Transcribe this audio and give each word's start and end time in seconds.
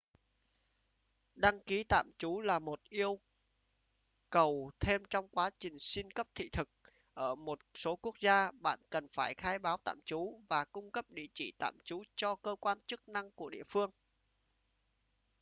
đăng 1.35 1.59
ký 1.63 1.83
tạm 1.83 2.11
trú 2.17 2.41
là 2.41 2.59
một 2.59 2.79
yêu 2.89 3.19
cầu 4.29 4.71
thêm 4.79 5.03
trong 5.09 5.27
quá 5.29 5.49
trình 5.59 5.77
xin 5.79 6.11
cấp 6.11 6.27
thị 6.35 6.49
thực 6.51 6.69
ở 7.13 7.35
một 7.35 7.59
số 7.77 7.95
quốc 7.95 8.19
gia 8.19 8.51
bạn 8.51 8.79
cần 8.89 9.07
phải 9.13 9.33
khai 9.33 9.59
báo 9.59 9.77
tạm 9.83 9.99
trú 10.05 10.41
và 10.49 10.65
cung 10.65 10.91
cấp 10.91 11.05
địa 11.09 11.27
chỉ 11.33 11.53
tạm 11.57 11.77
trú 11.85 12.03
cho 12.15 12.35
cơ 12.35 12.55
quan 12.59 12.77
chức 12.87 13.09
năng 13.09 13.31
của 13.31 13.49
địa 13.49 13.63
phương 13.65 13.91